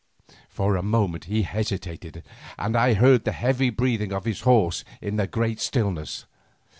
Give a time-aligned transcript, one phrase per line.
[0.49, 2.23] For a moment he hesitated,
[2.57, 6.25] and I heard the heavy breathing of his horse in the great stillness.